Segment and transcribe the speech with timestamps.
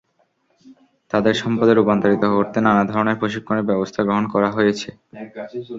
[1.11, 4.89] তাদের সম্পদে রূপান্তরিত করতে নানা ধরনের প্রশিক্ষণের ব্যবস্থা গ্রহণ করা হয়েছে।